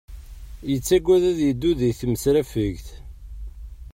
[0.71, 2.87] Yettaggad ad yeddu di tmesrafegt